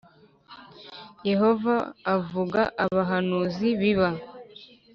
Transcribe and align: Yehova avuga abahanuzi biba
Yehova 1.29 1.75
avuga 2.15 2.61
abahanuzi 2.83 3.67
biba 3.79 4.09